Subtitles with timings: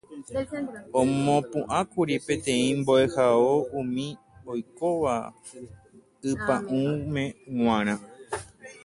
[0.99, 4.05] Omopu'ãkuri peteĩ mbo'ehao umi
[4.51, 5.13] oikóva
[6.31, 7.23] ypa'ũme
[7.57, 7.95] g̃uarã